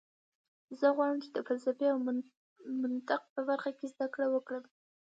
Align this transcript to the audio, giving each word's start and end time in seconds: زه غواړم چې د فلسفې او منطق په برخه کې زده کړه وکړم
زه 0.79 0.87
غواړم 0.95 1.17
چې 1.23 1.29
د 1.31 1.37
فلسفې 1.47 1.87
او 1.93 1.97
منطق 2.81 3.21
په 3.33 3.41
برخه 3.49 3.71
کې 3.77 3.85
زده 3.93 4.07
کړه 4.13 4.27
وکړم 4.31 4.63